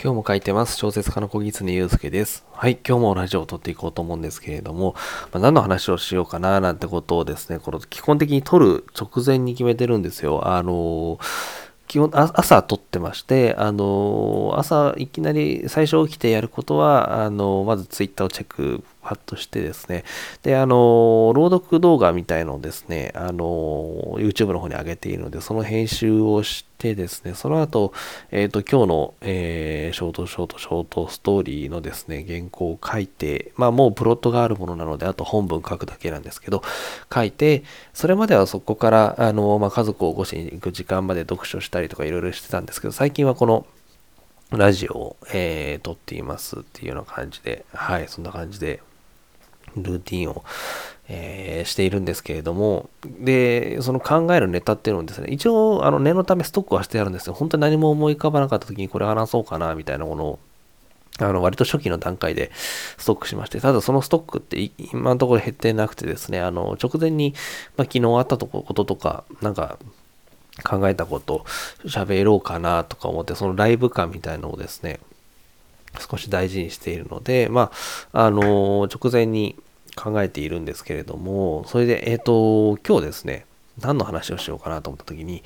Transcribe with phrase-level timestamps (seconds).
[0.00, 0.76] 今日も書いてます。
[0.76, 2.46] 小説家の小木常祐介です。
[2.52, 4.94] はい、今日もラジオを撮っていこうと思うんですけれども、
[5.32, 10.46] まあ、何の話をしようかななんてことをですね、この基本的に撮る直前に決めてるんですよ。
[10.46, 11.18] あの
[11.88, 20.04] 基本朝撮ってまして、あの朝いきなり最初起きてやることは、あのまずツイッターをチェックパッとしてですね、
[20.42, 27.94] で、あの、朗読動画みたいのをですね、あの、YouTube の方に上げているので、その編集をしてですね、その後、
[28.30, 36.62] えっ、ー、と、今日の、えー、ショートショートショートストーリーのですね、原稿を書いて、まあもうプロットがあるものなので、あと本文書くだけなんですけど、
[37.12, 37.62] 書いて、
[37.94, 43.64] それまではそこから、あの、まあ、家族を起こしに行く時間まで読書したりとかいろいろしてたんですけど、最近はこの、
[44.50, 48.80] ラジオを、えー、撮っていますっていうような感じで、はい、そんな感じで
[49.82, 50.44] ルーティンを、
[51.08, 57.34] えー、しているんですけれども、で、その考えるネタっていうのをですね、一応、あの、念のためストックはしてあるんですよ。
[57.34, 60.38] 本当に何も思い浮かばなかった時にこれ話そうかな、みたいなものを、
[61.20, 62.50] あの、割と初期の段階で
[62.98, 67.34] ストックしまして、ただそのストックって今のところ減ってなくてですね、あの、直前に、
[67.76, 69.78] まあ、昨日あったとこととか、なんか、
[70.64, 71.44] 考えたこと
[71.84, 75.00] 喋ろうかなとか思って、そのライブ感みたいのをですね、
[75.98, 77.70] 少し大事にしているので、ま
[78.12, 79.56] あ、あの直前に
[79.98, 83.46] 考えているんですけれども、それで、えっ、ー、と、今日ですね、
[83.80, 85.42] 何の話をしようかなと思った時に、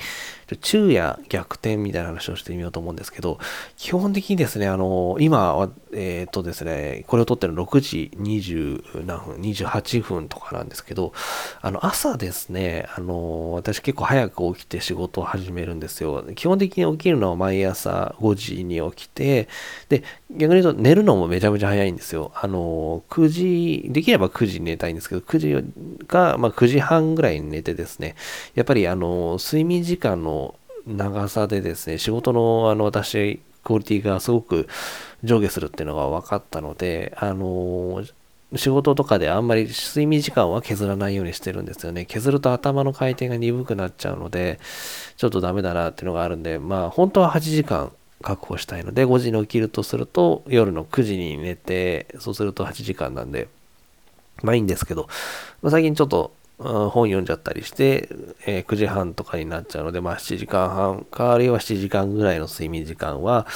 [0.60, 3.38] 昼夜逆転みたいな話をしてみようと思うんですけど、
[3.76, 11.12] 基本的にですね、あの、今は、えっ、ー、とですね、これを撮ってるの6時20何分、28分とかなんですけど、
[11.60, 16.24] あの、朝ですね、あの、私結構早く起きて仕事を始めるんですよ。
[16.34, 19.48] 基本的に起きるのは毎朝5時に起きて、
[19.88, 22.32] で、逆に言うと寝るのもめちゃめちゃ早いんですよ。
[22.34, 28.16] あの、9時、できれば9時に寝たいんですけど、9時が、まあ、9時半ぐらいに寝てですね、
[28.54, 30.41] やっぱりあの、睡眠時間の
[30.86, 34.68] 長さでですね、仕事のあの私、クオリティがすごく
[35.22, 38.04] 上下するっていうのが分かったので、あの
[38.56, 42.04] 仕事とかであんまり睡眠時間は削らないようにしてるんですよね。
[42.04, 44.58] 削ると頭の回転が鈍くなっちゃうので、
[45.16, 53.48] ちょっとダメだなっていうのがあるんで、まあ本当は8時間確保したいので、5時に起きるとすると、夜の9時に寝て、そうすると8時間なんで、
[54.42, 55.08] まあいいんですけど、
[55.62, 58.08] まあ、最近ちょっと本読んじゃったりして、
[58.46, 63.46] えー、9時半とかになっちゃうので、まあ7時間半か、あるいは7時間ぐらいの睡眠時間は、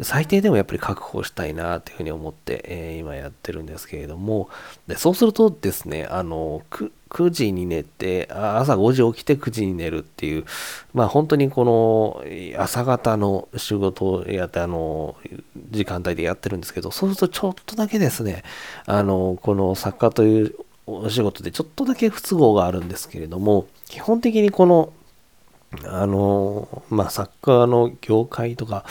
[0.00, 4.48] 最低でもやっぱり確保したいなというふうに思って、えー、今やってるんですけれども、
[4.86, 10.44] でそうするとですね、あの9、9時に寝て、朝5時起きて9時に寝るっていう、
[10.94, 12.24] まあ本当にこの
[12.58, 15.16] 朝方の仕事をやって、あの、
[15.70, 18.42] 時間帯でやってるんですけど、そうするとちょっとだけですね、
[18.86, 20.54] あの、この作家という
[20.96, 24.92] お仕事でちょっとだけ不都合があるんですけれども、基本的にこの、
[25.86, 28.84] あの、まあ、サッカーの業界とか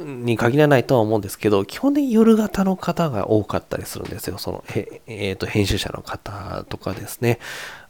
[0.00, 4.38] に限らないとは思うんですけど、基本的に夜型の方が多かったりするんですよ。
[4.38, 7.38] その、ええー、と、編集者の方とかですね。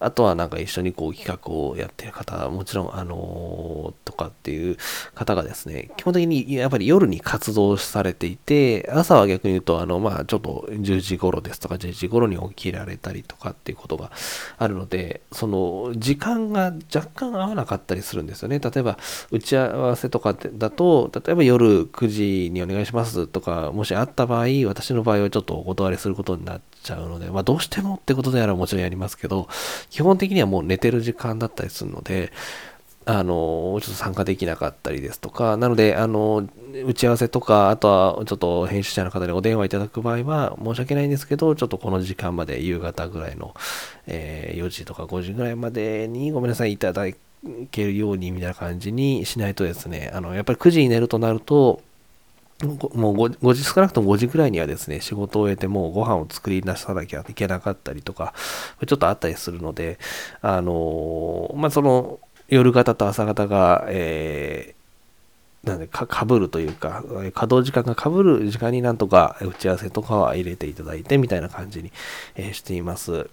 [0.00, 4.76] あとはなんか一緒にこう企画をやってる方、もちろん、あのー、とかっていう
[5.14, 14.10] 方がですね、基本的にやっぱり夜に活動されていて、朝は逆に言うと、あの、まあちょっと10時頃ですとか10時頃に起きられたりとかっていうことが
[14.58, 18.58] あるので、その時間が若干合わなかったりするんですよね。
[18.58, 18.98] 例えば、
[19.30, 29.48] 打ち合わせとかだと、例えば夜9時にお願いしますとか、もしあった場合、私の場合はちょっとお断りすることになっちゃうので、まあどうしてもってことであればもちろんやりますけど、
[29.90, 32.32] 基本的にはもう寝てる時間だったりするので、
[33.04, 36.48] あの、ちょっと参加できなかったりですとか、なので、あの、
[36.86, 43.54] 打ち合わせとか、あとはちょっと編集者の方にお電話いただく場合は、申し訳ないんですけど、ちょっとこの時間まで夕方ぐらいの、
[44.06, 47.06] えー、4時とか5時ぐらいまでにごめんなさいいただ
[47.70, 51.82] けるようにみたいな感じにしないとですね、あの、やっぱり9時に寝るとなると、
[52.62, 58.34] もう 5, 5時、少なくとも5時くらいにはですね、仕事を終えてもうご飯を作り出さなきゃいけなかったりとか、
[58.86, 59.98] ちょっとあったりするので、
[60.40, 71.92] あのまあ、その、夜型と朝型が、えー、なんでか、かぶるというか、稼働時間がかぶる時間になんとか打ち合わせとかは入れていただいてみたいな感じに、
[72.34, 73.30] えー、しています。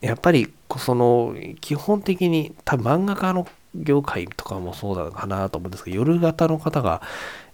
[0.00, 7.02] やっぱり、その、基本的に、多分漫画家の業界とかもそうだかなと思うんですけど、夜型の方が、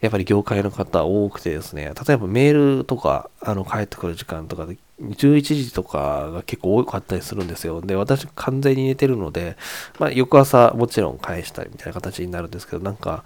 [0.00, 7.81] やっぱり業界の方多くてですね、例えばメールとか、あの、帰ってくる時間とかで、11時とかが結構多かったりするんですよ。
[7.81, 9.56] で、私完全に寝てるので、
[9.99, 13.23] まあ、翌朝もちろん返したりみたいな形になるんですけど、なんか、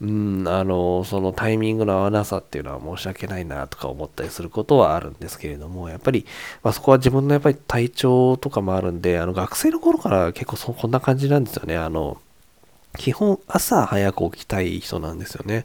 [0.00, 6.26] うん、あの、そのタイミングの合わなさっていうのは申し訳ないなとか思ったりすることはあるんですけれども、やっぱり、
[6.62, 11.76] まあ、そこは自分のやっぱり体調とかもあるんで、あの、学生の頃から結構そこんな感じなんですよね。
[11.76, 12.20] あの、
[12.96, 15.64] 基本朝早く起きたい人なんですよね。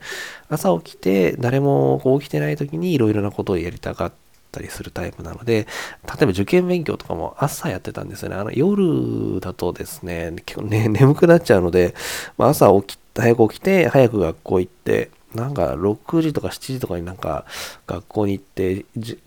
[0.50, 4.12] 朝起きて誰もこう起きてない時にいろいろなことをやりたかっ
[4.52, 5.68] たりするタイプなので、
[6.06, 8.36] 例えば受験勉強とかも朝やってたんですよね。
[8.36, 11.94] あの夜だとですね、結構ね、眠くなっちゃうので、
[12.38, 17.46] まあ、朝起き、早く起きて、早く学校行って、なんか6時とか7時とかになんか
[17.86, 18.86] 学校に行って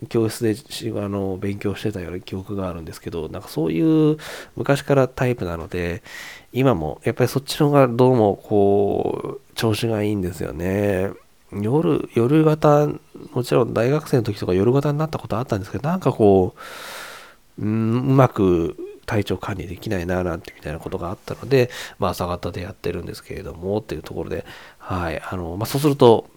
[0.09, 0.55] 教室で
[0.99, 4.17] あの勉強してたような記憶があるんですけどなんかそういう
[4.57, 6.03] 昔からタイプなので
[6.51, 11.11] 今もやっぱりそっちの方がどうもこう調子がいいんですよね。
[11.51, 12.87] 夜夜型
[13.31, 21.69] もちろん大学生の時とか夜型になったことあったんですけどなんかこううんうまく体調管理できないななんてみたいなことがあったので、
[21.99, 24.45] まあ、朝方でやってるんですけれどもっていうところで、
[24.77, 26.29] はい、あの、まあ、そうすると、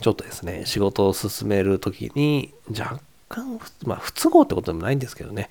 [0.00, 5.48] ちょっとですね、仕事を進めるときに、若干、まあ、不都合ってことでもないんですけどね、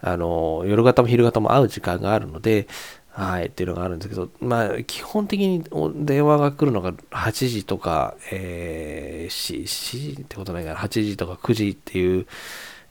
[0.00, 2.68] あの、夜型も昼型も会う時間があるので、
[3.10, 5.64] はい、っていうのがあるんですけど、まあ、基本的に
[6.04, 12.26] 電話が来るのが8時とか、えー、4時ってことないから、8時とか9時っていう、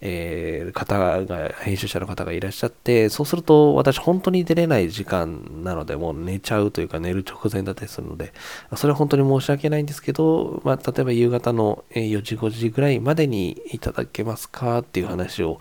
[0.02, 8.34] えー、方が、編集者の方がいらっしゃって、そうすると私本当に出れない時間なので、もう寝ちゃうというか寝る直前だったりするので、
[8.76, 15.60] それは本当に申し訳ないんですけど、まあ、例えば夕方の4時、5時ぐらいまでにいただけますかっていう話を、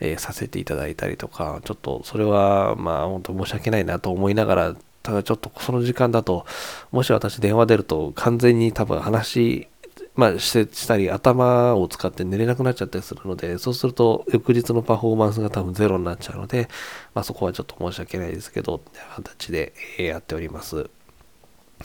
[0.00, 6.46] えー、させていただいたりとか、ちょっとそれは、まあ本当申し訳ないなと思いながら、ただちょっとその時間だと、
[6.92, 9.68] もし私電話出ると完全に多分話
[10.14, 16.68] まあ、したり、頭を使って寝れなくなっちゃったりするので、そうすると、翌日のパフォーマンスが多分ゼロになっちゃうので、
[17.14, 20.90] まあ、そこはちょっと申し訳ないですけど、って形でやっております。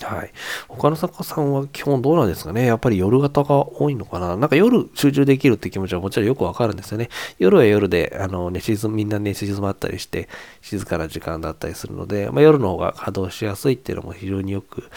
[0.05, 0.31] はい。
[0.67, 2.65] 他の作家さんは基本どうなんですかね？
[2.65, 4.37] やっぱり夜型が多いのかな？
[4.37, 7.09] なんか夜集中できるって気持ちはもちろんよくわかるんですよね。
[7.39, 10.29] 夜は夜で、あの、寝静みんな寝静まったりして、
[10.61, 14.89] 静かな時間だったりするので、まあ、夜の方が稼働しやすいっていうのも非常によく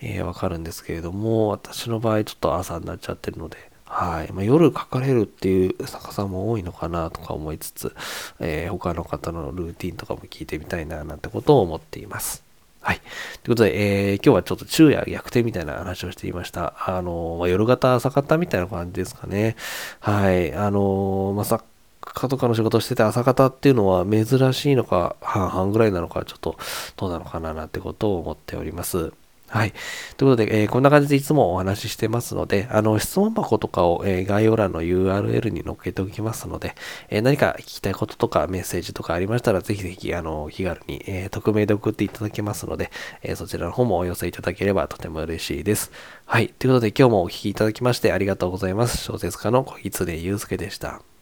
[0.00, 4.32] えー、わかるんですけれども、私の場合ちょっと朝になっちゃってるので、はい。
[4.32, 7.94] まあ、夜書かれるっていう作家さんも多いのかなとか思いつつ、
[8.40, 12.42] えー、他の方のルーティンとかも聞いてみたいななんてことを思っています。
[12.84, 13.00] はい。
[13.00, 16.74] ということで、えー、今日はちょっと昼夜逆転みたいな話をしていました。
[16.86, 19.56] あの、まあ、夜型、朝方みたいな感じですかね。
[20.00, 20.52] はい。
[20.52, 21.64] あの、まあ、作
[22.02, 26.58] 家とかの仕事をしてて朝方っていうのは珍しいのか、半々ぐらいなのか、ちょっと
[26.98, 29.14] どうなのかななんてことを思っております。
[29.48, 29.72] はい。
[30.16, 36.74] ということで、えー、こんな感じでいつもお話ししてますので、あの、質問箱とかを、えー、概要欄の URL に載っけておきますので、
[37.08, 42.90] えー、何か聞きたいこととかメッセージとかありましたら、ぜひぜひ、あの、気軽に、え匿名で送っていただけますので、
[43.22, 45.92] えそちらの方もお寄せいただければとても嬉しいです。
[46.26, 46.48] はい。
[46.48, 48.98] ということで、今日もお聴きいただきましてありがとうございます。
[48.98, 51.13] 小説家の小狐祐介でした。